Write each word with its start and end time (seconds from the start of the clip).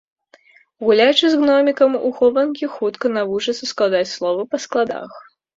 Гуляючы 0.85 1.25
з 1.33 1.39
гномікам 1.41 1.91
у 2.09 2.11
хованкі, 2.21 2.71
хутка 2.79 3.13
навучыцца 3.19 3.63
складаць 3.73 4.11
словы 4.17 4.51
па 4.55 4.65
складах. 4.65 5.25